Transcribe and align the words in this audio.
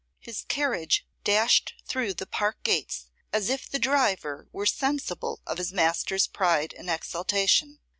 His 0.19 0.41
carriage 0.47 1.05
dashed 1.23 1.75
through 1.85 2.15
the 2.15 2.25
park 2.25 2.63
gates 2.63 3.05
as 3.31 3.51
if 3.51 3.69
the 3.69 3.77
driver 3.77 4.47
were 4.51 4.65
sensible 4.65 5.41
of 5.45 5.59
his 5.59 5.71
master's 5.71 6.25
pride 6.25 6.73
and 6.75 6.89
exultation. 6.89 7.77